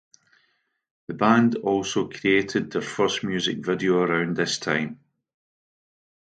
The 1.09 1.13
band 1.13 1.57
also 1.57 2.07
created 2.09 2.71
their 2.71 2.81
first 2.81 3.23
music 3.23 3.59
videos 3.61 4.07
around 4.09 4.35
this 4.35 4.57
time. 4.57 4.99